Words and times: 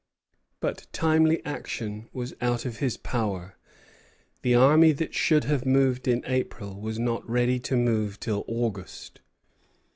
But 0.61 0.87
timely 0.93 1.45
action 1.45 2.09
was 2.11 2.33
out 2.41 2.65
of 2.65 2.77
his 2.77 2.97
power. 2.97 3.55
The 4.41 4.55
army 4.55 4.93
that 4.93 5.13
should 5.13 5.43
have 5.43 5.63
moved 5.63 6.07
in 6.07 6.23
April 6.25 6.81
was 6.81 6.97
not 6.97 7.29
ready 7.29 7.59
to 7.59 7.77
move 7.77 8.19
till 8.19 8.43
August. 8.47 9.21